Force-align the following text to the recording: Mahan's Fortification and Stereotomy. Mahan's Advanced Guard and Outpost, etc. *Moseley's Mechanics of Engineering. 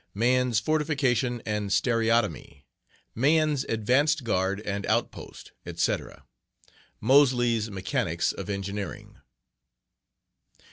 Mahan's 0.15 0.59
Fortification 0.59 1.43
and 1.45 1.69
Stereotomy. 1.71 2.63
Mahan's 3.13 3.65
Advanced 3.65 4.23
Guard 4.23 4.59
and 4.61 4.83
Outpost, 4.87 5.51
etc. 5.63 6.25
*Moseley's 6.99 7.69
Mechanics 7.69 8.31
of 8.31 8.49
Engineering. 8.49 9.19